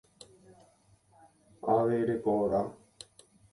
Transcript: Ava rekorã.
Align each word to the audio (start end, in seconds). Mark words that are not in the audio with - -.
Ava 1.75 2.01
rekorã. 2.09 2.65